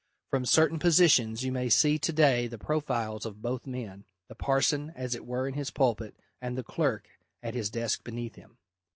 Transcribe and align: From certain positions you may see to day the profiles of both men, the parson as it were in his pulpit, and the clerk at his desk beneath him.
From 0.31 0.47
certain 0.47 0.79
positions 0.79 1.43
you 1.43 1.51
may 1.51 1.69
see 1.69 1.99
to 1.99 2.11
day 2.11 2.47
the 2.47 2.57
profiles 2.57 3.23
of 3.23 3.39
both 3.43 3.67
men, 3.67 4.05
the 4.29 4.33
parson 4.33 4.91
as 4.95 5.13
it 5.13 5.27
were 5.27 5.47
in 5.47 5.53
his 5.53 5.69
pulpit, 5.69 6.17
and 6.41 6.57
the 6.57 6.63
clerk 6.63 7.07
at 7.43 7.53
his 7.53 7.69
desk 7.69 8.03
beneath 8.03 8.33
him. 8.33 8.57